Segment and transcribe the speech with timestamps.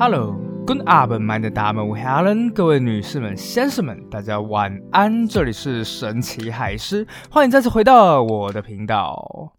[0.00, 5.28] Hello，Good afternoon，大家们，我 Helen，各位女士们、先生们，大家晚安。
[5.28, 9.52] 这里是神奇海狮，欢迎再次回到我的频道。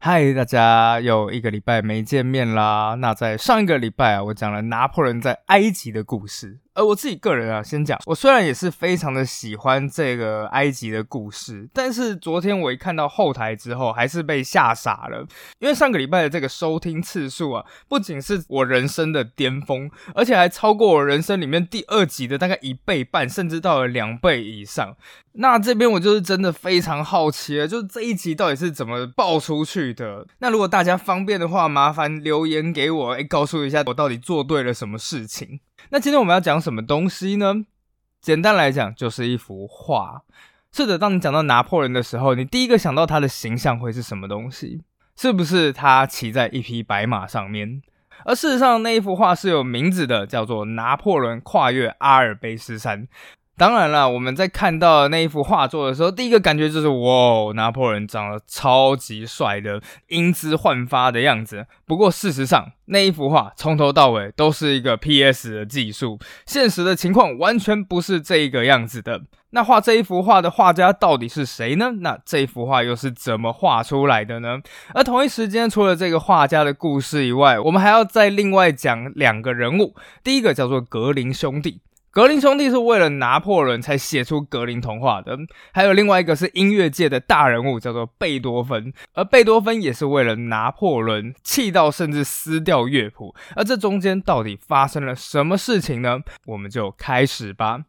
[0.00, 2.96] 嗨，大家又一个礼拜没见面啦。
[2.98, 6.58] 那在上一个礼拜啊，我讲了拿破仑在埃及的故事。
[6.78, 15.26] 而我自己个人啊，先讲，我虽然也是非常的喜欢这个埃及的故事，但是昨天我一看到后台之后，还是被吓傻了。
[15.58, 24.96] 因为上个礼拜的这个收听次数啊，不仅是我人生的巅峰，而且还超过我人生里面第二集的大概一倍半，甚至到了两倍以上。
[25.32, 30.24] 那这边我就是真的非常好奇了，就是这一集到底是怎么爆出去的？
[30.38, 35.58] 那如果大家方便的话，麻烦留言给我，哎，告诉一下我到底做对了什么事情。
[35.90, 37.64] 那今天我们要讲什么东西呢？
[38.20, 40.22] 简单来讲，就是一幅画。
[40.72, 44.82] 是的，当你讲到拿破仑的时候，你第一个想到他的形象会是什么东西？
[45.16, 47.82] 是不是他骑在一匹白马上面？
[48.24, 53.02] 而事实上，那一幅画是有名字的，叫做《拿破仑跨越阿尔卑斯山》。
[53.58, 61.66] 当然了，我们在看到那一幅画作的时候，第一个感觉就是哇，拿破仑长得超级帅的，英姿焕发的样子。
[61.84, 69.22] 不过事实上，那一幅画从头到尾都是一个 PS 的技术，现实的情况完全不是这个样子的。
[69.50, 71.90] 那画这一幅画的画家到底是谁呢？
[72.00, 74.60] 那这一幅画又是怎么画出来的呢？
[74.94, 81.80] 而同一时间，除了这个画家的故事以外，我们还要再另外讲两个人物，第一个叫做格林兄弟。
[82.18, 85.38] 格林兄弟是为了拿破仑才写出格林童话的，
[85.72, 96.18] 还有另外一个是音乐界的大人物，叫做贝多芬，而贝多芬也是为了拿破仑气到甚至撕掉乐谱，而这中间到底发生了什么事情呢？
[96.46, 97.82] 我们就开始吧。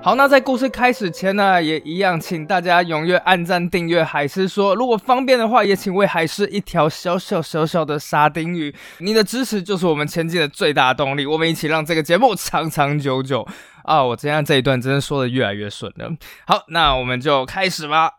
[0.00, 4.74] 好，那在故事开始前呢，也一样，请大家踊跃按赞、订阅海狮说。
[4.74, 8.74] 如果方便的话，也请为海狮一条小小小小的沙丁鱼。
[8.98, 11.26] 你的支持就是我们前进的最大动力。
[11.26, 13.46] 我们一起让这个节目长长久久
[13.82, 14.02] 啊！
[14.02, 16.10] 我今天这一段真的说的越来越顺了。
[16.46, 18.17] 好，那我们就开始吧。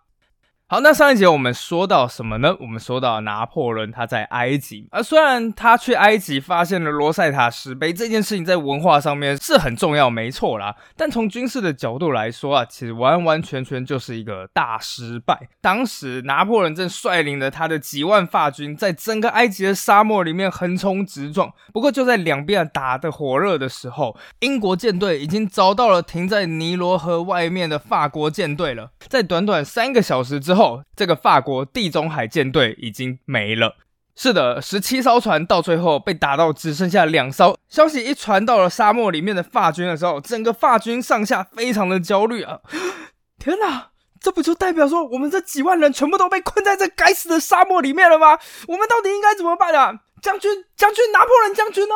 [0.72, 2.56] 好，那上一节我们说到什么呢？
[2.60, 10.76] 我们说到拿破仑他在埃及，而虽然他去埃及发现了罗塞塔石碑这件事情在文化上面是很重要，没错啦。
[10.96, 15.50] 但从军事的角度来说啊，其实完完全全就是一个大失败。
[15.60, 21.52] 当时拿破仑正率领着他的几万法军，在整个埃及的沙漠里面横冲直撞。
[21.74, 28.92] 不过就在两边打得火热的时候，英国舰队已经找到了停在尼罗河外面的法国舰队了。
[29.08, 30.59] 在短短三个小时之后。
[30.60, 33.78] 后，这个法国地中海舰队已经没了。
[34.14, 37.58] 是的，十七艘船到最后被打到只剩下两艘。
[37.70, 42.60] 消息一传到了沙漠里面的法军的时候，整个法军上下非常的焦虑啊！
[43.40, 48.38] 天哪，这不就代表说我们这几万人全部都被困在这该死的沙漠里面了吗？
[48.68, 50.02] 我们到底应该怎么办啊？
[50.22, 51.96] 将军，将军，拿破仑将军呢？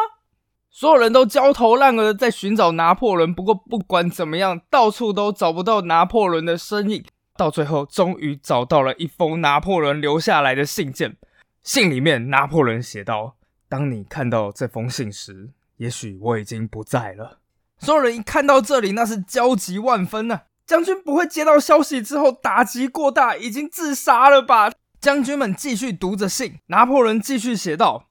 [0.72, 3.34] 所有人都焦头烂额的在寻找拿破仑。
[3.34, 7.04] 不过不管怎么样，到处都找不到拿破仑的身影。
[7.36, 11.18] 到最后，终于找到了一封拿破仑留下来的信件。
[11.64, 17.40] 信里面，拿破仑写道：“当你看到这封信时，也许我已经不在了。”
[17.80, 20.42] 所有人一看到这里，那是焦急万分呐！
[20.66, 24.72] 将军不会接到消息之后打击过大，已经自杀了吧？
[25.02, 28.10] 将军们继续读着信，拿破仑继续写道：“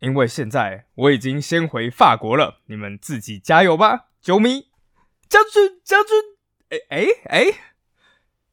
[0.00, 4.66] 因为现在我已经先回法国了，你们自己加油吧，球迷！”
[5.28, 6.10] 将军，将军，
[6.70, 7.44] 哎哎哎！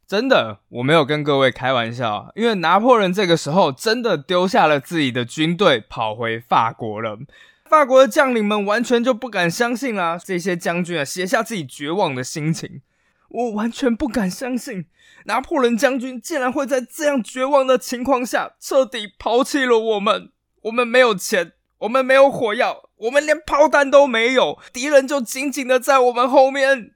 [0.07, 7.17] 真的，我没有跟各位开玩笑，因为拿破仑这个时候真的丢下了自己的军队，跑回法国了。
[7.65, 12.81] 法国的将领们完全就不敢相信啦，这些将军啊，写下自己绝望的心情。
[13.29, 14.85] 我完全不敢相信，
[15.25, 20.29] 拿破仑将军竟然会在这样绝望的情况下彻底抛弃了我们。
[20.61, 26.91] 我们没有钱，我们没有火药，我们连炮弹都没有，敌人就紧紧的在我们后面。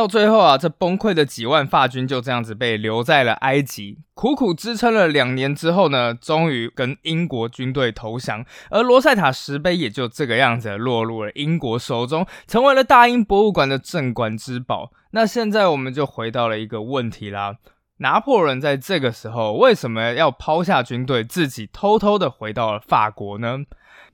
[0.00, 14.90] 到最后啊，这崩溃的几万法军就这样子被留在了埃及，苦苦支撑了两年之后呢，终于跟英国军队投降，而罗塞塔石碑也就这个样子落入了英国手中，成为了大英博物馆的镇馆之宝。
[15.10, 17.56] 那现在我们就回到了一个问题啦：
[17.98, 23.58] 拿破仑在这个时候为什么要抛下军队，自己偷偷的回到了法国呢？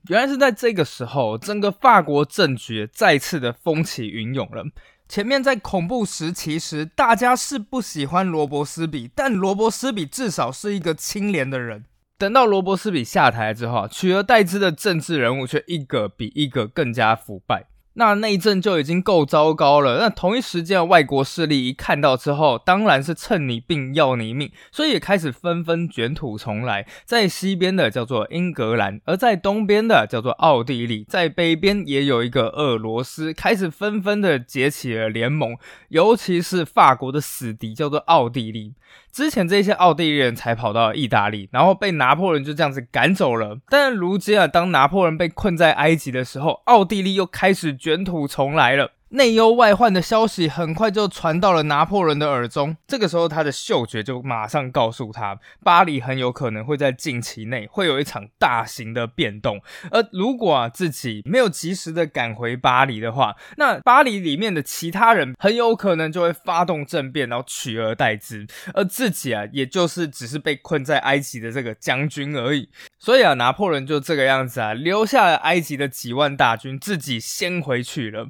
[0.08, 4.64] 原来是在这个时候，整个法国政局再次的风起云涌了。
[5.08, 11.84] 前面在恐怖时期时，大家是不喜欢罗伯斯比，但罗伯斯比至少是一个清廉的人。
[12.18, 17.66] 等到罗伯斯比下台之后，取而代之的政治人物却一个比一个更加腐败。
[17.98, 19.98] 那内政就已经够糟糕了。
[19.98, 26.86] 那同一时间的，外国势力一看到之后，当然是趁你病要你命，所以也开始纷纷卷土重来。
[27.06, 35.56] 在西边的叫做英格兰，而在东边的叫做奥地利，在北边也有一个俄罗斯，开始纷纷的结起了联盟。
[35.88, 38.74] 尤其是法国的死敌叫做奥地利，
[39.10, 43.56] 之前这些奥地利人才跑到意大利，然后被拿破仑就这样子赶走了。
[43.70, 47.74] 但如今啊，当拿破仑被困在埃及的时候，奥地利又开始。
[47.86, 48.95] 卷土重来了。
[49.10, 52.76] 内忧外患的消息很快就传到了拿破仑的耳中。
[52.88, 59.60] 这个时候，他的嗅觉就马上告诉他，巴黎很有可能会在近期内会有一场大型的变动。
[59.92, 68.46] 而如果啊自己没有及时的赶回巴黎的话，那巴黎里面的其他人很有可能就会发动政变，然后取而代之。
[68.74, 72.68] 而自己啊，也就是只是被困在埃及的这个将军而已。
[72.98, 78.26] 所以啊，拿破仑就这个样子啊，留下了埃及的几万大军，自己先回去了。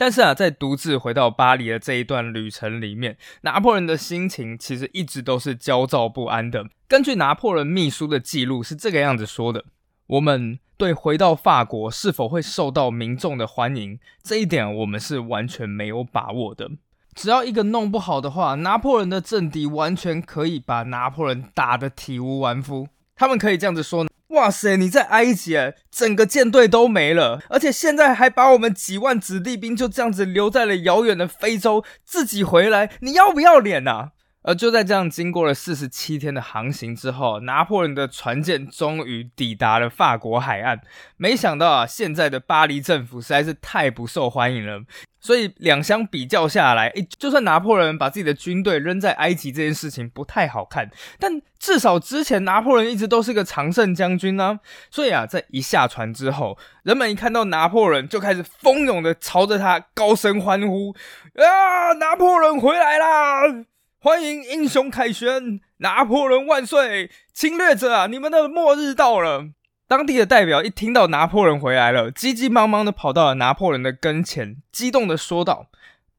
[0.00, 6.64] 但是啊，在独自回到巴黎的这一段旅程里面，拿破仑的心情其实一直都是焦躁不安的。
[6.88, 9.66] 根据拿破仑秘书的记录是这个样子说的：
[10.06, 16.70] 我们对回到法国是否会受到民众的欢迎这一点，我们是完全没有把握的。
[17.14, 22.88] 只要一个弄不好的话，拿破仑的政敌完全可以把拿破仑打得体无完肤。
[23.14, 24.06] 他们可以这样子说。
[24.30, 24.76] 哇塞！
[24.76, 25.56] 你在埃及，
[25.90, 34.10] 整个舰队都没了，而且现在还把我们几万子弟兵就这样子留在了遥远的非洲，自己回来，你要不要脸呐？
[34.42, 40.80] 而就在这样经过了四十七天的航行之后，拿破仑的船舰终于抵达了法国海岸。
[41.16, 44.82] 没想到啊，现在的巴黎政府实在是太不受欢迎了。
[45.22, 54.60] 所以两相比较下来，诶，就算拿破仑把自己的军队扔在埃及这件事情不太好看，但至少之前拿破仑一直都是个常胜将军呢。
[54.90, 60.96] 所以啊，在一下船之后，人们一看到拿破仑就开始蜂拥的朝着他高声欢呼
[61.36, 63.66] ：“啊，拿破仑回来啦！
[64.02, 67.10] 欢迎英雄凯旋，拿破仑万岁！
[67.34, 69.50] 侵略者啊，你们的末日到了！”
[69.86, 75.66] 当地的代表一听到拿破仑回来了，急急忙忙的跑到了拿破仑的跟前，激动的说道：“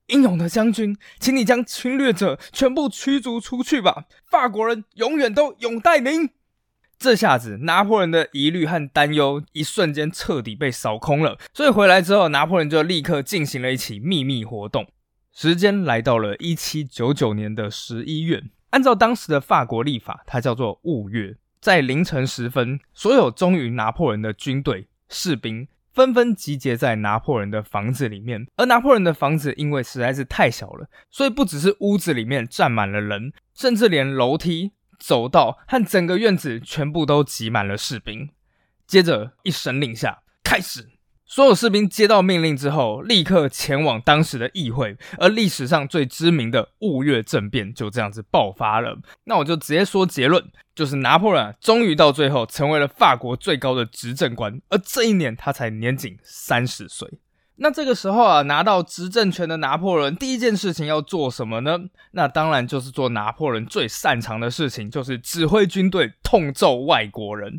[0.07, 4.06] 英勇的将军，请你将侵略者全部驱逐出去吧！
[4.30, 6.30] 法国人永远都永待您。”
[7.00, 11.39] 这下子，拿破仑的疑虑和担忧一瞬间彻底被扫空了。
[11.51, 14.86] 所以回来之后，拿破仑就立刻进行了一起秘密活动。
[15.33, 21.38] 时间来到了一七九九年的十一月，按照当时的法国历法，它叫做雾月。
[21.60, 28.48] 在凌晨时分，所有忠于拿破仑的军队士兵纷纷集结在拿破仑的房子里面。
[28.56, 38.30] 而拿破仑的房子因为实在是太小了，所以不只是屋子里面站满了人，甚至连楼梯、走道和整个院子全部都挤满了士兵。
[38.88, 40.91] 接着一声令下，开始。
[41.31, 48.98] 所有士兵接到命令之后，立刻前往当时的议会，而历史上最知名的雾月政变就这样子爆发了。
[49.24, 50.44] 那我就直接说结论，
[50.75, 57.10] 就是拿破仑终于到最后成为了法国最高的执政官，而这一年他才年仅三十岁。
[57.56, 61.80] 那这个时候啊，拿到执政权的拿破仑第一件事情要做什么呢？
[62.12, 67.57] 那当然就是做拿破仑最擅长的事情，就是指挥军队，痛揍外国人。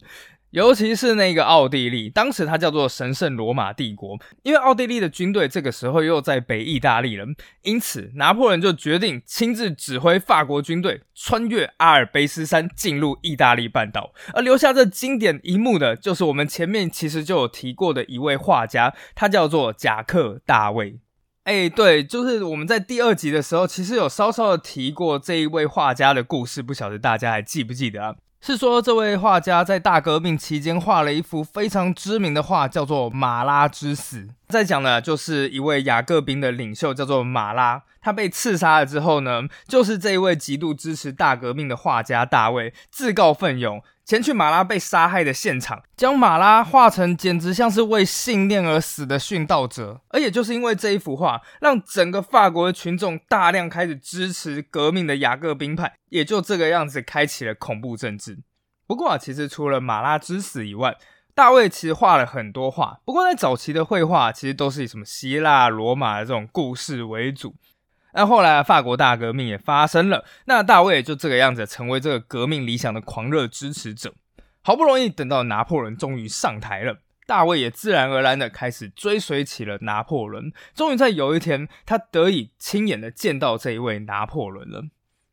[0.53, 7.25] 尤其是那个奥地利，当时它叫做神圣罗马帝国，因为奥地利的军队这个时候又在北意大利了，
[7.63, 21.01] 因此拿破仑就决定亲自指挥法国军队穿越阿尔卑斯山进入意大利半岛，而留下这经典一幕的，就是我们前面其实就有提过的一位画家，他叫做贾克大卫。
[21.45, 28.17] 哎，对，就是我们在第二集的时候，其实有稍稍的提过这一位画家的故事，不晓得大家还记不记得啊？
[28.45, 34.17] 是说，这位画家在大革命期间画了一幅非常知名的画，叫做《马拉之死》。
[34.53, 37.83] 再讲的就是一位雅各宾的领袖，叫做马拉。
[38.03, 43.83] 他被刺杀了之后呢，就是这一位极度支持大革命的画家大卫自告奋勇。
[44.05, 50.01] 前去马拉被杀害的现场，将马拉画成简直像是为信念而死的殉道者。
[50.11, 58.41] 而也就是因为这一幅画，让整个法国的群众大量开始支持革命的雅各宾派，也就这个样子开启了恐怖政治。
[58.89, 60.97] 不过啊，其实除了马拉之死以外，
[61.35, 63.01] 大卫其实画了很多画。
[63.05, 67.55] 不过在早期的绘画，其实都是以什么希腊、罗马的这种故事为主。
[68.13, 74.13] 那后来法国大革命也发生了，那大卫也就这个样子成为这个革命理想的狂热支持者。
[74.61, 80.53] 好不容易等到拿破仑终于上台了，大卫也自然而然的开始追随起了拿破仑。
[80.75, 84.85] 终于在有一天，他得以亲眼的见到这一位拿破仑了。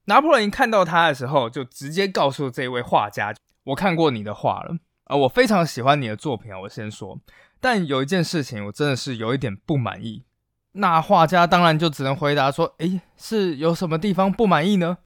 [0.05, 4.77] 拿破仑一看到他的时候，就直接告诉这位画家：“我看过你的画了。”
[5.09, 7.19] 啊，我非常喜欢你的作品啊，我先说。
[7.59, 10.23] 但有一件事情，我真的是有一点不满意。
[10.73, 14.99] 那画家当然就只能回答说：“诶，是有什么地方不满意呢？”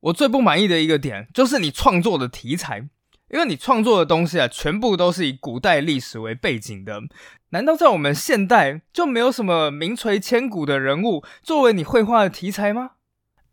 [0.00, 2.88] 我最不满意的一个点就是你创作的题材，
[3.28, 7.02] 因为你创作的东西啊，全部都是以古代历史为背景的。
[7.50, 12.92] 难道在我们现代就没有什么名垂千古的人物作为你绘画的题材吗？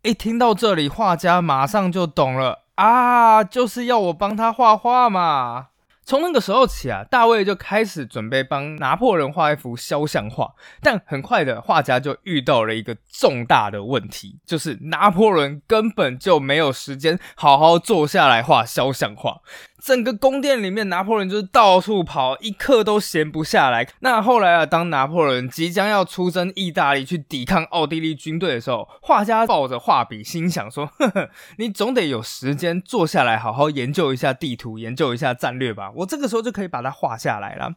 [0.02, 5.66] 一听到这里，画家马上就懂了啊，就是要我帮他画画嘛。
[6.08, 19.42] 从那个时候起啊，大卫就开始准备帮拿破仑画一幅肖像画，但很快的，画家就遇到了一个重大的问题，就是拿破仑根本就没有时间好好坐下来画肖像画。
[19.80, 23.88] 整个宫殿里面，拿破仑就是到处跑，一刻都闲不下来。
[24.00, 35.92] 那后来啊，当拿破仑即将要出征意大利去抵抗奥地利军队的时候，画家抱着画笔，心想说：“呵呵，你总得有时间坐下来好好研究一下地图，研究一下战略吧。
[35.94, 37.74] 我这个时候就可以把它画下来了。”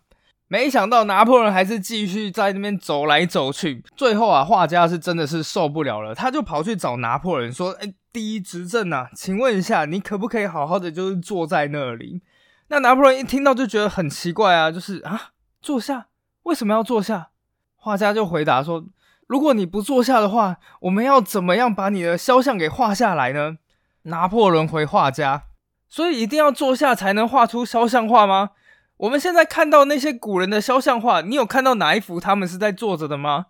[0.50, 3.86] 没想到拿破仑还是继续在那边走来走去。
[3.96, 12.22] 最后啊，画家是真的是受不了了，他就跑去找拿破仑说：“哎。”第一执政呐，请问一下，你可不可以好好的就是坐在那里？
[12.68, 16.08] 那拿破仑一听到就觉得很奇怪啊，就是啊，坐下，
[16.44, 17.30] 为什么要坐下？
[17.76, 18.86] 画家就回答说：
[19.28, 23.58] 如果你不坐下的话，我们要怎么样把你的肖像给画下来呢？
[24.04, 25.44] 拿破仑回画家：
[25.88, 28.52] 所以一定要坐下才能画出肖像画吗？
[28.98, 33.48] 我们现在看到那些古人的肖像画，你有看到哪一幅他们是在坐着的吗？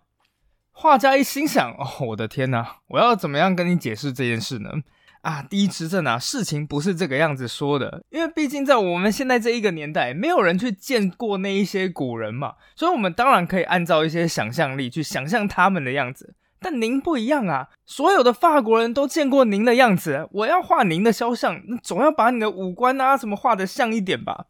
[0.72, 2.78] 画家一心想：“哦，我的天哪！
[2.88, 4.70] 我要怎么样跟你解释这件事呢？
[5.20, 8.02] 啊，第一执政啊，事情不是这个样子说的。
[8.10, 16.34] 因为毕竟在我们现在这一个年代，没有人去见过那一些古人嘛，所以我们当然可以按照一些想象力去想象他们的样子。
[16.58, 20.28] 但您不一样啊，所有的法国人都见过您的样子。
[20.32, 24.46] 我要画您的肖像，总要把你的五官啊什么画的像一点吧。”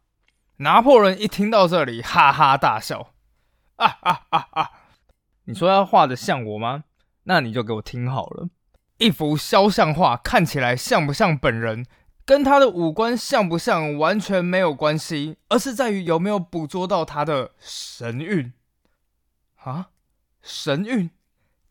[0.57, 3.13] 拿破仑一听到这里，哈哈大笑
[3.77, 4.69] ：“啊啊啊啊！”
[5.45, 6.85] 你说要画的像我吗？
[7.23, 8.49] 那你就给我听好了。
[8.97, 11.85] 一幅肖像画看起来像不像本人，
[12.25, 18.53] 跟他的五官像不像完全没有关系，而是在于有没有捕捉到他的神韵。
[19.63, 19.89] 啊，
[20.41, 21.09] 神韵？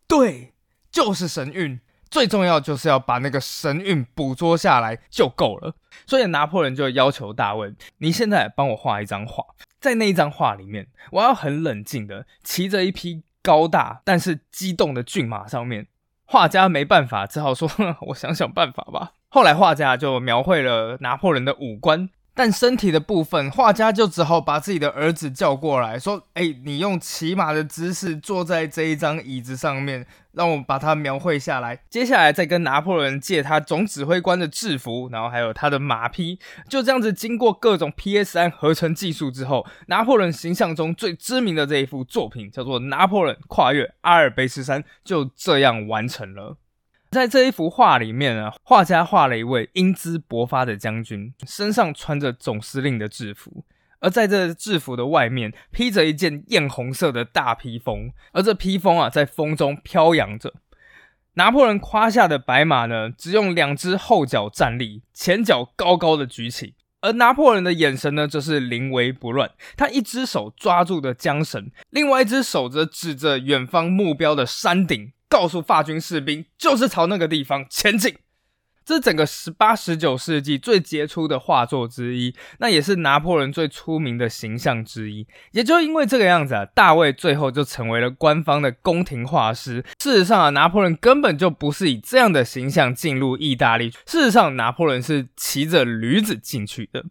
[0.07, 0.53] 对，
[0.91, 1.81] 就是神韵。
[2.11, 5.75] 最重要就是要把那个神韵捕捉下来就够了。
[6.07, 9.43] 所以拿破仑就要求大卫：你现在帮我画一张画，
[9.81, 13.23] 在那一张画里面，我要很冷静的骑着一匹。
[13.43, 15.89] 高大但是激动的骏马上面，
[16.25, 17.69] 画家没办法，只好说
[18.09, 22.09] ：“我想想办法吧。”后来画家就描绘了拿破仑的五官。
[22.35, 31.79] 但身体的部分，画家就只好把自己的儿子叫过来说：“哎，你用骑马的姿势坐在这一张椅子上面，让我把它描绘下来。
[31.91, 36.39] 接下来再跟拿破仑借他总指挥官的制服，然后还有他的马匹。
[36.69, 46.57] 就这样子，经过各种 PS 三合成技术之后，拿破仑形象中最知名的这一幅作品，叫做《拿破仑跨越阿尔卑斯山》，就这样完成了。
[47.13, 53.67] 在这一幅画里面呢，画家画了一位英姿勃发的将军，身上穿着总司令的制服，
[54.01, 60.55] 而在这制服的外面披着一件艳红色的大披风，而这披风啊在风中飘扬着。
[61.35, 75.13] 拿破仑胯下的白马呢，只用两只后脚站立，前脚高高的举起，而拿破仑的眼神呢，则是临危不乱，他一只手抓住的缰绳，另外一只手则指着远方目标的山顶。
[75.33, 78.15] 告诉法军士兵，就是朝那个地方前进。
[78.85, 85.27] 这是整个十八、十九世纪最杰出的画作之一，那也是拿破仑最出名的形象之一。
[85.53, 89.83] 也就因为这个样子啊，大卫最后就成为了官方的宫廷画师。
[90.01, 93.91] 事实上啊，拿破仑根本就不是以这样的形象进入意大利。
[94.05, 97.05] 事实上，拿破仑是骑着驴子进去的。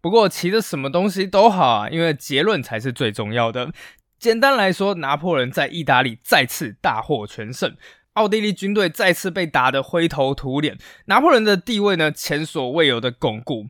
[0.00, 3.72] 不过，骑着什么东西都好啊，因为结论才是最重要的。
[4.18, 7.76] 简单来说，拿破仑在意大利再次大获全胜，
[8.14, 13.68] 奥地利军队再次被打得灰头土脸，拿破仑的地位呢前所未有的巩固，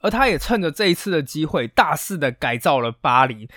[0.00, 3.48] 而他也趁着这一次的机会，大肆的改造了巴黎。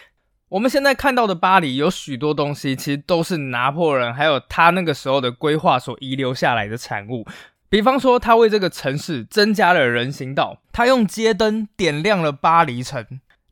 [0.48, 7.26] 我们现在看到的巴黎有许多东西，其实都是拿破仑还有他那个时候的规划所遗留下来的产物。
[7.68, 13.06] 比方说，他为这个城市增加了人行道，他用街灯点亮了巴黎城。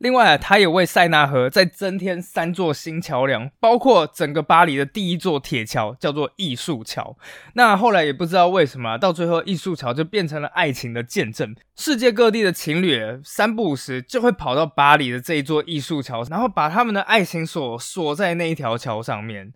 [0.04, 7.16] 另外，他也为塞纳河再增添三座新桥梁，包括整个巴黎的第一座铁桥，叫做艺术桥。
[7.54, 11.56] 那后来也不知道为什么，到最后艺术桥就变成了爱情的见证。
[11.74, 19.54] 世界各地的情侣三不五时就会跑到巴黎的这一座艺术桥，然后把他们的爱情锁锁在那一条桥上面。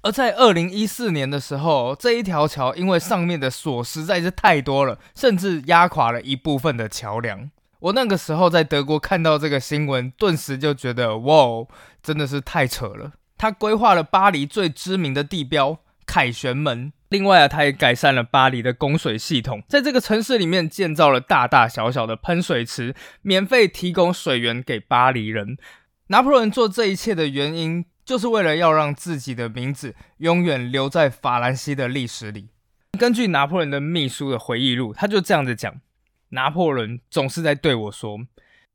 [0.00, 7.50] 而在二零一四年的时候，这一条桥因为上面的锁实在是太多了，甚至压垮了一部分的桥梁。
[7.80, 11.66] 我那个时候在德国看到这个新闻，顿时就觉得哇，
[12.02, 13.12] 真的是太扯了。
[13.36, 25.56] 他规划了巴黎最知名的地标凯旋门，另外啊，他也改善了巴黎的供水系统，在这个城市里面建造了大大小小的喷水池，免费提供水源给巴黎人。
[26.08, 32.48] 拿破仑做这一切的原因，就是为了要让自己的名字永远留在法兰西的历史里。
[32.98, 35.80] 根据拿破仑的秘书的回忆录，他就这样子讲：
[36.30, 38.18] 拿破仑总是在对我说，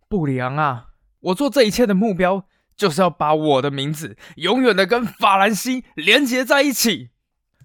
[0.07, 0.87] 布里昂啊，
[1.19, 2.45] 我做这一切的目标。
[2.77, 7.11] 就是要把我的名字永远的跟法兰西连接在一起。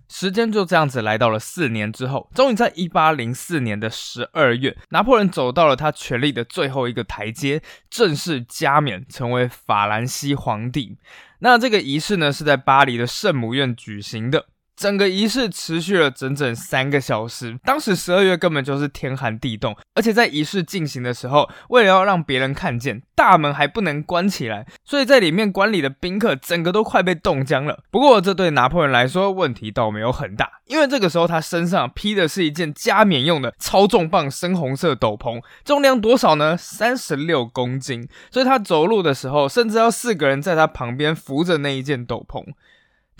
[0.08, 10.96] 时间就这样子来到了四年之后，终于在一八零四年的十二月，拿破仑走到了他权力的最后一个台阶，正式加冕成为法兰西皇帝。
[11.40, 14.46] 那这个仪式呢，是在巴黎的圣母院举行的。
[14.80, 27.80] 整个仪式持续了整整三个小时，当时十二月根本就是天寒地冻，而且在仪式进行的时候，为了要让别人看见，大门还不能关起来，所以在里面观礼的宾客整个都快被冻僵了。
[27.90, 36.56] 不过这对拿破仑来说问题倒没有很大，因为这个时候他身上披的是一件加冕用的超重磅深红色斗篷，重量多少呢？
[36.56, 42.42] 三十六公斤，所以他走路的时候，甚至要四个人在他旁边扶着那一件斗篷。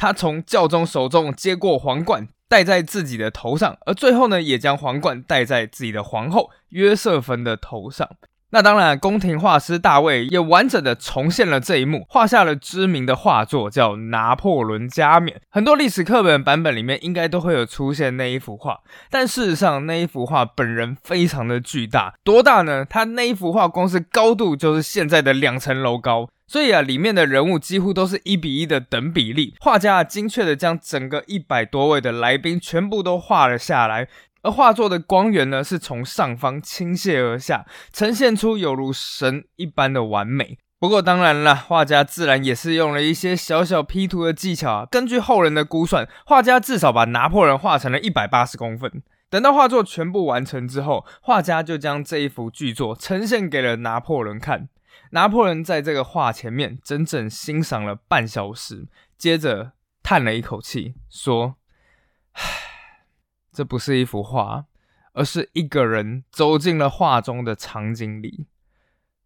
[0.01, 8.09] 他从教宗手中接过皇冠，戴在自己的头上，而最后呢，也将皇冠戴在自己的皇后约瑟芬的头上。
[8.53, 15.37] 那当然，宫廷画师大卫也完整的重现了这一幕，画下了知名的画作，叫《拿破仑加冕》。
[15.51, 18.81] 很多历史课本版本里面应该都会有出现那一幅画，
[19.11, 22.87] 但事实上，那一幅画本人非常的巨大，多大呢？
[22.89, 26.31] 他那一幅画光是高度就是现在的两层楼高。
[26.51, 34.09] 所以啊，里面的人物几乎都是一比一的等比例，画家啊精确的将整个一百多位的来宾全部都画了下来，
[34.43, 40.59] 而画作的光源呢是从上方倾泻而下，呈现出有如神一般的完美。
[40.81, 44.89] 不过当然了，画家自然也是用了一些小小 P 图的技巧啊。
[44.91, 48.91] 根据后人的估算，画家至少把拿破仑画成了一百八十公分。
[49.31, 54.69] 等到画作全部完成之后，画家就将这一幅巨作呈现给了拿破仑看。
[55.11, 61.57] 拿破仑在这个画前面整整欣赏了半小时，接着叹了一口气，说
[62.33, 62.43] ：“唉，
[63.53, 64.67] 这不是一幅画，
[65.13, 68.47] 而是一个人走进了画中的场景里。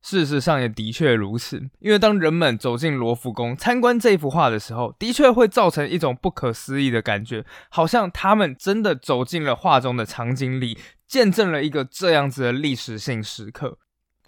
[0.01, 13.79] 事实上也的确如此，因为当人们走进罗浮宫参观这幅画的时候，的确会造成一种不可思议的感觉，好像他们真的走进了画中的场景里，见证了一个这样子的历史性时刻。”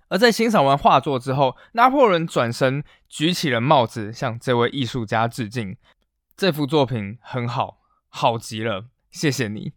[0.08, 5.76] 而在欣赏完画作之后，拿破仑转身举起了帽子，向这位艺术家致敬。
[6.36, 9.72] 这幅作品很好，好极了，谢谢你。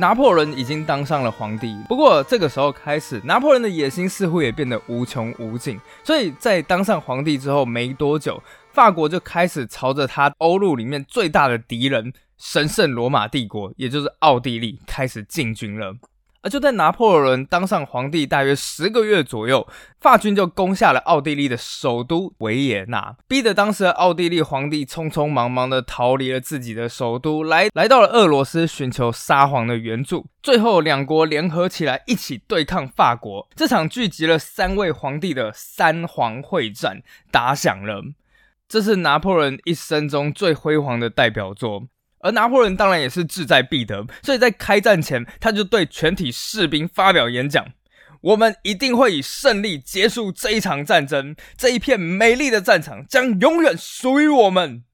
[0.00, 5.76] 拿破仑已经当上了皇帝，不过这个时候开始，拿破仑的野心似乎也变得无穷无尽。
[6.04, 8.40] 所以在当上皇帝之后没多久，
[8.72, 15.96] 法国就开始朝着他欧陆里面最大的敌人——神圣罗马帝国，也就是奥地利，开始进军了。
[16.48, 19.66] 就在拿破仑当上皇帝大约十个月左右，
[20.00, 30.26] 法军就攻下了奥地利的首都维也纳，逼得当时的奥地利皇帝匆匆忙忙的逃离了自己的首都，来来到了俄罗斯寻求沙皇的援助。
[30.42, 38.02] 最后两国联合起来一起对抗法国，这场聚集了三位皇帝的三皇会战打响了。
[38.68, 41.84] 这是拿破仑一生中最辉煌的代表作。
[42.20, 47.64] 而拿破仑当然也是志在必得，所以在开战前，他就对全体士兵发表演讲
[48.22, 54.84] ：“我们一定会以胜利结束这一场战争，这一片美丽的战场将永远属于我们。”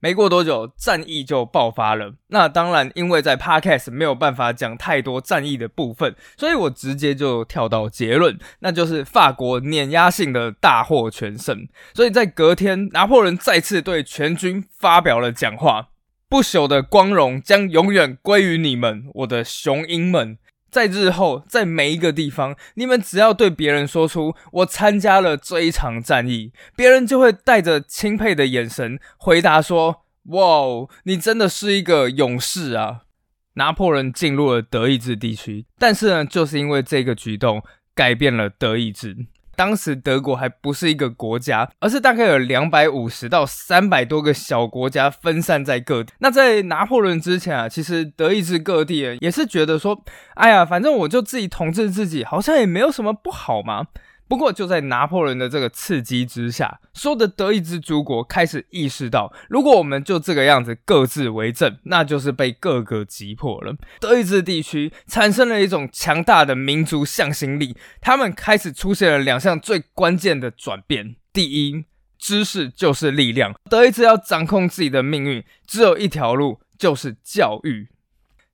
[0.00, 2.12] 没过多久，战役就爆发了。
[2.26, 11.66] 那当然，因为在 Podcast 没有办法讲太多战役的部分，所以我直接就跳到结论，那就是法国碾压性的大获全胜。
[11.94, 15.88] 所以在隔天，拿破仑再次对全军发表了讲话。
[16.28, 20.38] 不朽的光荣将永远归于你们，我的雄鹰们。
[20.70, 30.02] 在日后，在每一个地方，你们只要对别人说出我参加了这一场战役，别人就会带着钦佩的眼神回答说
[30.34, 33.02] ：“哇，你真的是一个勇士啊！”
[33.54, 37.62] 拿破仑进入了德意志地区，但是呢，就是因为这个举动，
[37.94, 39.26] 改变了德意志。
[39.56, 46.12] 当时德国还不是一个国家，而是大概有两百五十到三百多个小国家分散在各地。
[46.18, 53.86] 那在拿破仑之前啊，其实德意志各地也是觉得说，哎呀，反正我就自己统治自己，好像也没有什么不好嘛。
[54.26, 63.76] 不过，就在拿破仑的这个刺激之下，所有的德意志诸国开始意识到，如果我们就这个样子各自为政，那就是被各个击破了。
[64.00, 71.84] 德意志地区产生了一种强大的民族向心力，他们开始出现了两项最关键的转变：第一，
[72.18, 77.88] 知识就是力量，德意志要掌控自己的命运，只有一条路，就是教育。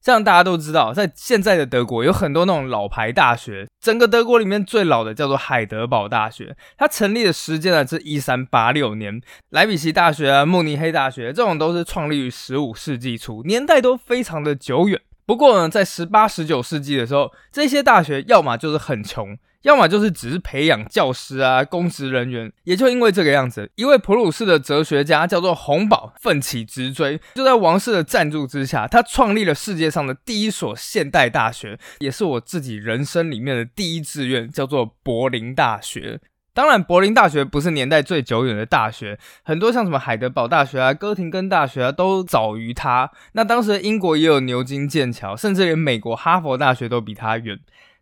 [0.03, 9.21] 像大家都知道，在现在的德国有很多那种老牌大学，整个德国里面最老的叫做海德堡大学，它成立的时间呢是一三八六年。
[9.51, 15.01] 莱比锡大学啊、慕尼黑大学这种都是创立于十五世纪初，年代都非常的久远。
[15.27, 19.39] 不过呢，在十八、十九世纪的时候，这些大学要么就是很穷。
[19.63, 36.21] 要么就是只是培养教师啊，公职人员，也就因为这个样子，一位普鲁士的哲学家叫做洪堡，奋起直追，就在王室的赞助之下，他创立了世界上的第一所现代大学，也是我自己人生里面的第一志愿，叫做柏林大学。
[36.53, 43.11] 当然，柏林大学不是年代最久远的大学，很多像什么海德堡大学啊、哥廷根大学啊，都早于它。
[43.33, 47.59] 那当时英国也有牛津、剑桥，甚至连美国哈佛大学都比它远。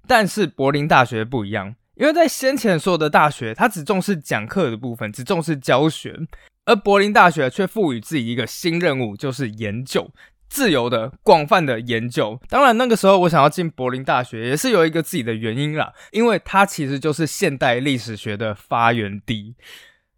[0.07, 6.17] 但是柏林大学不一样，因为在先前所有的大学，它只重视讲课的部分，只重视教学，
[6.65, 10.11] 而柏林大学却赋予自己一个新任务，就是研究，
[10.49, 12.39] 自由的、广泛的研究。
[12.49, 19.55] 当然，那个时候我想要进柏林大学，也是有一个自己的原因啦，因为它其实就是现代历史学的发源地。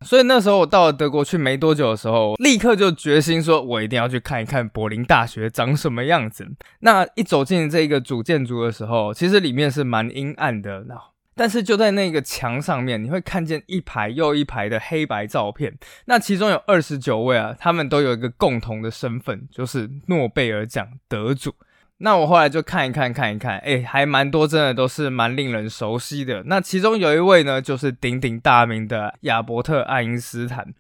[0.03, 6.49] 所以那时候我到了德国去没多久的时候，立刻就决心说，我一定要去看一看柏林大学长什么样子。
[6.79, 10.95] 那一走进这个主建筑的时候，其实里面是蛮阴暗的，那
[11.41, 15.75] 但是就在那个墙上面，你会看见一排又一排的黑白照片。
[16.05, 21.55] 那其中有二十九位啊，他们都有一个共同的身份，就是诺贝尔奖得主。
[21.97, 26.43] 那我后来就看一看，看一看，哎，还蛮多，真的都是蛮令人熟悉的。
[26.45, 30.75] 那其中有一位呢，就是鼎鼎大名的亚伯特·爱因斯坦。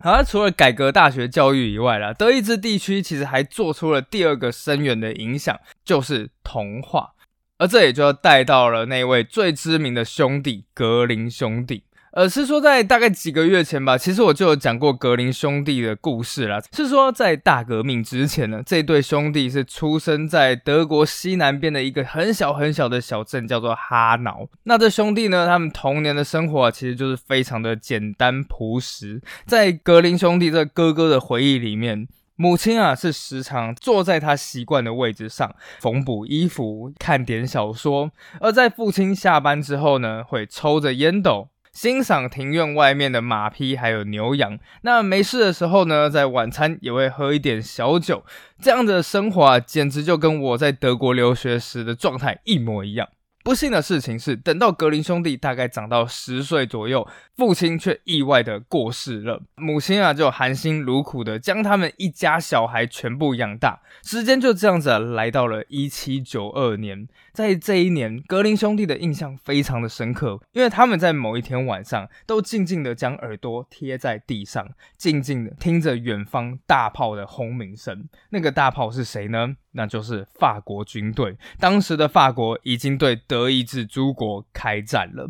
[0.00, 7.13] 好，除了改革大学教育以外啦，德意志地区其实还做出了第二个深远的影响，就是童话。
[7.58, 11.84] 而这也就要带到了那位最知名的兄弟——格林兄弟。
[12.12, 16.60] 呃，是说在大概几个月前吧，其实我就有讲过格林兄弟的故事啦。
[16.72, 24.48] 是说在大革命之前呢，这对兄弟是出生在德国西南边的一个很小很小的小镇，叫做哈瑙。
[24.62, 29.20] 那这兄弟呢，他们童年的生活啊，其实就是非常的简单朴实。
[29.44, 41.48] 在格林兄弟这哥哥的回忆里面，母亲啊是时常坐在他习惯的位置上缝补衣服、看点小说；而在父亲下班之后呢，会抽着烟斗。
[41.72, 48.24] 欣赏庭院外面的马匹还有牛羊，那没事的时候呢，在晚餐也会喝一点小酒，
[48.62, 53.08] 这样的生活啊，简直就跟我在德国留学时的状态一模一样。
[53.44, 59.42] 不幸的事情是，等到格林兄弟大概长到十岁左右，父亲却意外的过世了。
[59.56, 63.82] 母亲啊，就含辛茹苦的将他们一家小孩全部养大。
[64.02, 78.08] 时间就这样子来到了一七九二年，在这一年，格林兄弟的印象非常的深刻，因为他们在某一天晚上，都静静的将耳朵贴在地上，静静的听着远方大炮的轰鸣声。
[78.30, 79.56] 那个大炮是谁呢？
[79.76, 81.36] 那就是法国军队。
[81.58, 85.28] 当时的法国已经对德德意志诸国开战了，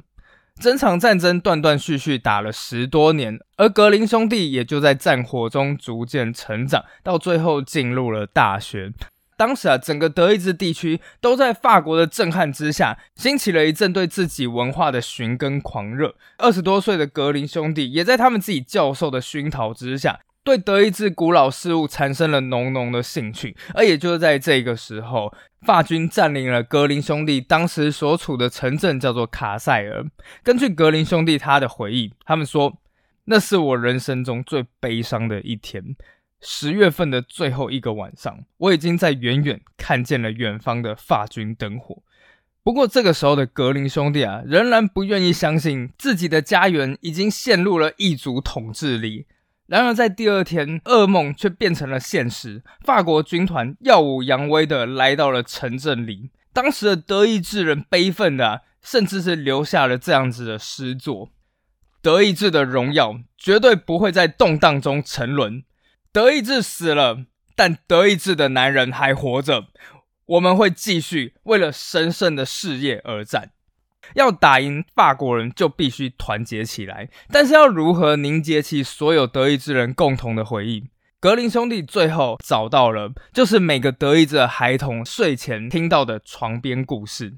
[0.61, 8.93] 整场战争断断续续打了十多年，而格林兄弟也就在战火中逐渐成长，到最后进入了大学。
[9.39, 16.15] 当时啊，整个德意志地区都在法国的震撼之下，兴起了一阵对自己文化的寻根狂热。
[16.37, 20.21] 二十多岁的格林兄弟也在他们自己教授的熏陶之下。
[20.45, 30.05] 对德意志古老事物产生了浓浓的兴趣，而也就是在这个时候，法军占领了格林兄弟当时所处的城镇，叫做卡塞尔。
[30.43, 32.77] 根据格林兄弟他的回忆，他们说
[33.25, 35.83] 那是我人生中最悲伤的一天。
[36.43, 42.03] 十月份的最后一个晚上，我已经在远远看见了远方的法军灯火。
[42.63, 49.25] 不过这个时候的格林兄弟啊，仍然不愿意相信自己的家园已经陷入了异族统治里。
[49.67, 52.63] 然而，在第二天，噩梦却变成了现实。
[52.85, 61.31] 法国军团耀武扬威的来到了城镇里，当时的德意志人悲愤的，甚至是留下了这样子的诗作
[62.03, 65.65] ：“德意志的荣耀绝对不会在动荡中沉沦。
[66.13, 67.25] 德意志死了，
[67.57, 69.69] 但德意志的男人还活着。
[70.27, 73.53] 我们会继续为了神圣的事业而战。”
[74.15, 77.09] 要打赢法国人，就必须团结起来。
[77.31, 80.89] 但是要如何凝结起所有德意志人共同的回忆？
[81.21, 87.35] 格林兄弟最后找到了，就是每个德意志的孩童睡前听到的床边故事。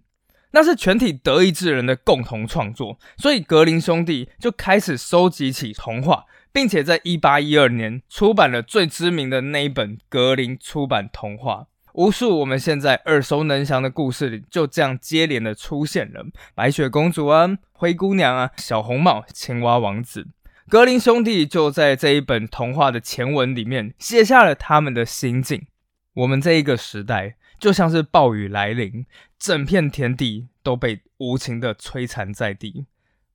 [0.52, 11.66] 那是全体德意志人的共同创作，所以格林兄弟就开始收集起童话，并且在一八一二年出版了最知名的那一本格林出版童话。
[11.96, 20.26] 无数我们现在耳熟能详的故事里，就这样接连的出现了白雪公主啊、灰姑娘啊、小红帽、青蛙王子。
[20.68, 25.66] 格林兄弟就在这一本童话的前文里面写下了他们的心境。
[26.12, 29.06] 我们这一个时代就像是暴雨来临，
[29.38, 32.84] 整片田地都被无情的摧残在地。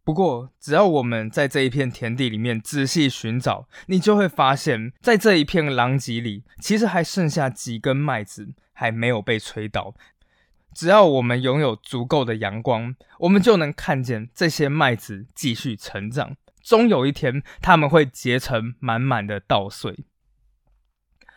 [0.04, 9.94] 不过，只要我们在这一片田地里面仔细寻找，你就会发现，在这一片狼藉里，其实还剩下几根麦子还没有被吹倒。
[10.74, 16.36] 只要我们拥有足够的阳光，我们就能看见这些麦子继续成长。
[16.64, 20.06] 终有一天，它们会结成满满的稻穗。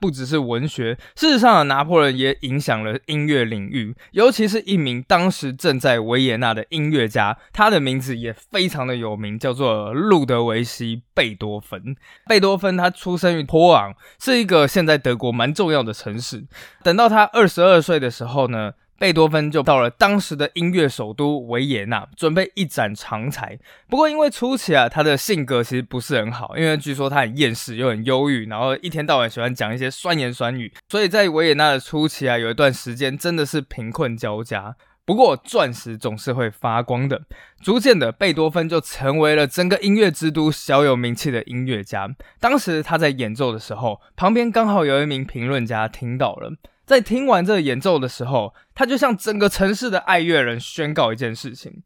[0.05, 11.97] 不只是文学，事实上，拿破仑也影响了音乐领域，尤其是一名当时正在维也纳的音乐家，他的名字也非常的有名，叫做路德维希·贝多芬。
[12.27, 16.45] 贝多芬他出生于波昂，是一个现在德国蛮重要的城市。
[16.83, 18.75] 等到他二十二岁的时候呢？
[18.99, 23.59] 贝多芬就到了当时的音乐首都维也纳，准备一展长才。
[23.89, 30.73] 不过因为初期啊，他的性格其实不是很好，因为据说他很厌世又很忧郁，然后一天到晚喜欢讲一些酸言酸语。
[30.89, 34.77] 所以在维也纳的初期啊，有一段时间真的是贫困交加。
[35.07, 37.21] 不过钻石总是会发光的，
[37.63, 42.09] 逐渐的，贝多芬就成为了整个音乐之都小有名气的音乐家。
[42.41, 46.53] 当时他在演奏的时候，旁边刚好有一名评论家听到了。
[46.87, 51.83] 在听完这个演奏的时候，他就向整个城市的爱乐人宣告一件事情：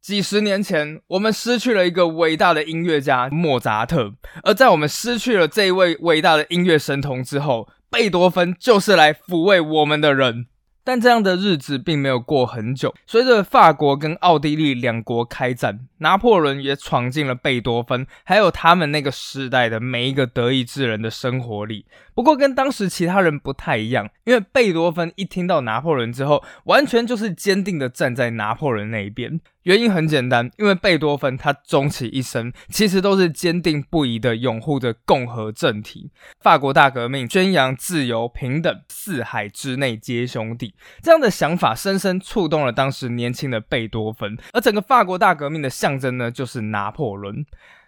[0.00, 4.12] 几十年前，我们失去了一个伟大的音乐家莫扎特，
[4.42, 10.46] 而在我们失去了这位伟大的音乐神童之后，贝多芬就是来抚慰我们的人。
[10.84, 12.94] 但这样的日子并没有过很久。
[13.06, 21.86] 随着法国跟奥地利两国开战，拿破仑也闯进了贝多芬还有他们那个时代的每一个德意志人的生活里。
[22.14, 29.40] 不过跟当时其他人不太一样，因为贝多芬一听到拿破仑之后，完全就是坚定的站在拿破仑那一边。
[29.62, 36.10] 原因很简单，因为贝多芬他终其一生其实都是坚定不移的拥护着共和政体。
[36.40, 40.71] 法国大革命宣扬自由平等，四海之内皆兄弟，
[41.02, 44.36] 这样的想法深深触动了当时年轻的贝多芬。
[44.52, 47.44] 而整个法国大革命的象征呢，就是拿破仑。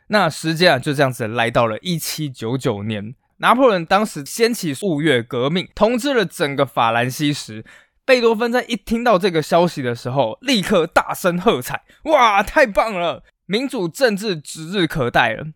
[0.08, 7.64] 那时间啊，就这样子来到了一七九九年，拿破仑当时掀起雾月革命，统治了整个法兰西时。
[8.06, 13.22] 贝多芬在一听到这个消息的时候，立刻大声喝彩：“哇，太棒了！
[13.46, 15.46] 民主政治指日可待了。”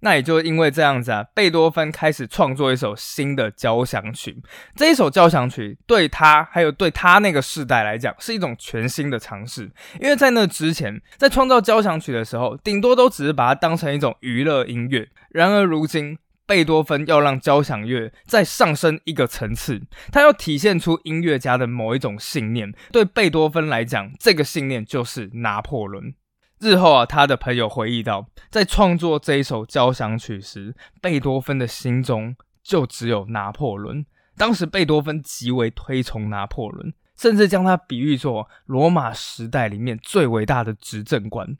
[0.00, 4.42] 那也就因为这样子啊，贝多芬开始创作一首新的交响曲。
[4.74, 9.70] 这一首交响曲对他还有对他那个世代来讲，是一种全新的尝试。
[10.00, 15.08] 因为在那之前，在创造交响曲的时候，顶多都只是把它当成一种娱乐音乐。
[15.30, 19.82] 然而如今，贝多芬要让交响乐再上升一个层次，
[20.12, 22.72] 他要体现出音乐家的某一种信念。
[22.92, 26.14] 对贝多芬来讲，这个信念就是拿破仑。
[26.58, 34.06] 日后啊，他的朋友回忆到，在创作这一首交响曲时，贝多芬的心中就只有拿破仑。
[34.36, 41.56] 当时贝多芬极为推崇拿破仑，甚至将他比喻作罗马时代里面最伟大的执政官。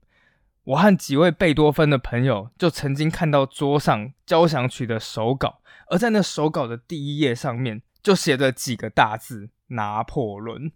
[0.64, 10.72] 我和几位贝多芬的朋友就曾经看到桌上交响曲的手稿，而在那手稿的第一页上面就写着几个大字“拿破仑”。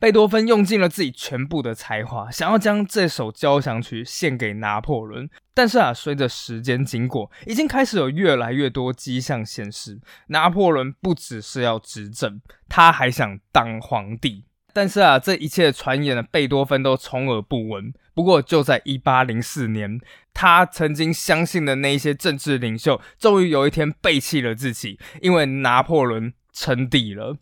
[0.00, 5.28] 贝多芬用尽了自己全部的才华，想要将这首交响曲献给拿破仑。
[5.52, 14.44] 但是啊，随着时间经过，已经开始有越来越多迹象显示，拿破仑不只是要执政，他还想当皇帝。
[14.72, 17.92] 但是啊，这一切传言呢，贝多芬都充耳不闻。
[18.14, 20.00] 不过，就在一八零四年，
[20.32, 27.36] 他曾经相信的那一些政治领袖，终于有一天背弃了自己，因为拿破仑称帝了。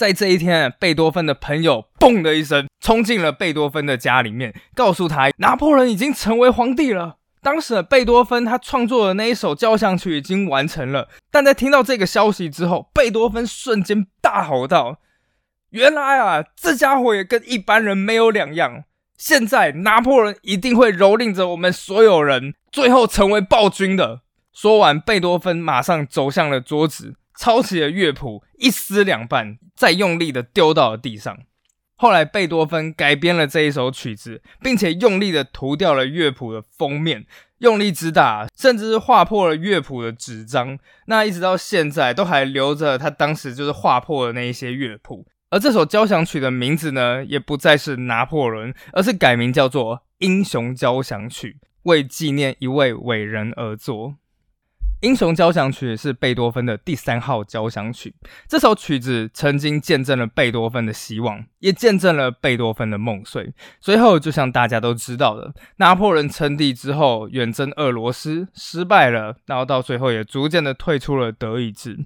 [0.00, 7.18] 在这一天，贝多芬的朋友“嘣”的一声冲进了贝多芬的家里面，告诉他拿破仑已经成为皇帝了。
[7.42, 15.00] 当时，贝多芬他创作的那一首交响曲已经完成了，但在听到这个消息之后，贝多芬瞬间大吼道
[15.68, 18.84] ：“原来啊，这家伙也跟一般人没有两样。”
[19.18, 24.22] 现在拿破仑一定会蹂躏着我们所有人，最后成为暴君的。
[24.54, 31.38] 说完，贝多芬马上走向了桌子，抄起了乐谱，一撕两半，再用力的丢到了地上。
[31.96, 37.24] 后来，贝多芬改编了这一首曲子，并且用力的涂掉了乐谱的封面，
[37.60, 40.78] 用力之大，甚至是划破了乐谱的纸张。
[41.06, 45.26] 那一直到现在，都还留着他当时就是划破的那一些乐谱。
[45.48, 54.08] 而这首交响曲的名字呢，也不再是拿破仑，而是改名叫做《英雄交响曲》，为纪念一位伟人而作。
[55.00, 58.14] 《英雄交响曲》是贝多芬的第三号交响曲。
[58.46, 63.54] 这首曲子曾经见证了贝多芬的希望，也见证了贝多芬的梦碎。
[63.80, 72.04] 随后，就像大家都知道的，拿破仑称帝之后，远征俄罗斯失败了，然后到最后也逐渐的退出了德意志。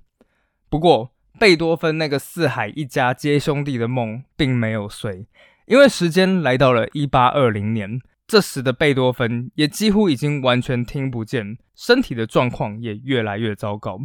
[0.71, 5.27] 不过，贝多芬那个四海一家皆兄弟的梦并没有碎，
[5.67, 8.01] 因为时间来到了一八二零年。
[8.27, 14.01] 这时的贝多芬也几乎已经完全听不见，身体的状况也越来越糟糕。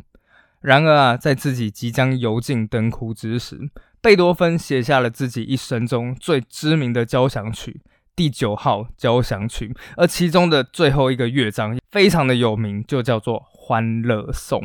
[0.61, 3.57] 然而啊，在自己即将油尽灯枯之时，
[4.01, 7.81] 贝多芬写下了自己一生中最知名的交响曲——
[8.13, 14.59] 第九号交响曲，而其中的最后一个乐章非常的有名，就叫做《欢乐颂》。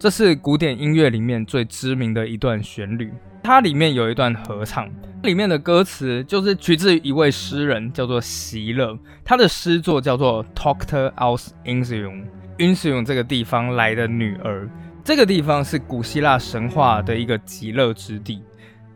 [0.00, 4.90] 这是古典音乐里面最知名的一段旋律，它里面有一段合唱，
[5.22, 12.22] 里面的歌词就是取自于一位诗人，叫做席勒，他的诗作叫做《Doctor aus Insium》，
[12.56, 14.66] 因斯永这个地方来的女儿。
[15.04, 18.42] 这个地方是古希腊神话的一个极乐之地。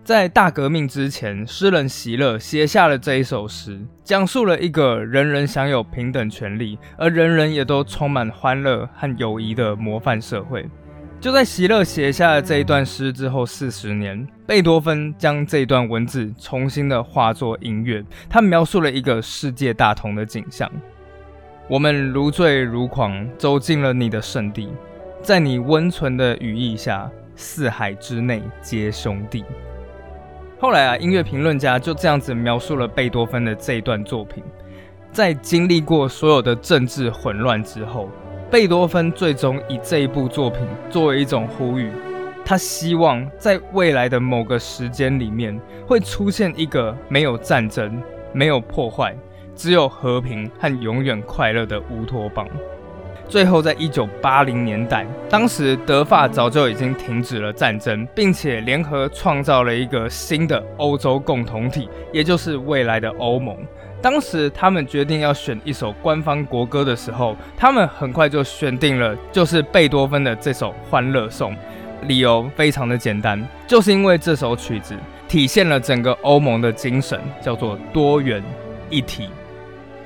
[0.02, 10.66] 在大革命之前，诗人席勒写下了这一首诗，讲述了一个人人享有平等权利，而人人也都充满欢乐和友谊的模范社会。
[11.24, 18.04] 就在席勒写下了这一段诗之后四十年，贝多芬将这一段文字重新的化作音乐。
[18.28, 20.70] 他描述了一个世界大同的景象：
[21.66, 24.68] 我们如醉如狂，走进了你的圣地，
[25.22, 29.46] 在你温存的羽翼下，四海之内皆兄弟。
[30.60, 34.44] 后来啊，音乐评论家就这样子描述了贝多芬的这一段作品：
[35.10, 38.10] 在经历过所有的政治混乱之后。
[38.54, 41.90] 贝多芬最终以这一部作品作为一种呼吁，
[42.44, 48.00] 他希望在未来的某个时间里面会出现一个没有战争、
[48.32, 49.12] 没有破坏、
[49.56, 52.46] 只有和平和永远快乐的乌托邦。
[53.28, 63.56] 最后，在一九八零年代，当时德法早就已经停止了战争，并且联合创造了一个新的欧洲共同体，也就是未来的欧盟。
[64.04, 71.52] 当时他们决定要选一首官方国歌的时候，他们很快就选定了，就是贝多芬的这首《欢乐颂》。
[72.02, 74.94] 理由非常的简单，就是因为这首曲子
[75.26, 78.44] 体现了整个欧盟的精神，叫做多元
[78.90, 79.30] 一体，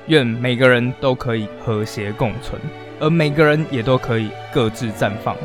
[0.07, 2.57] 愿每个人都可以和谐共存，
[3.01, 5.35] 而每个人也都可以各自绽放。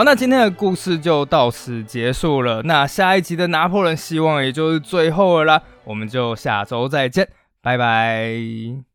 [0.00, 2.62] 好，那今天的故事就到此结束了。
[2.62, 5.62] 那下一集的拿破仑，希望也就是最后了啦。
[5.84, 7.28] 我们就下周再见，
[7.60, 8.89] 拜拜。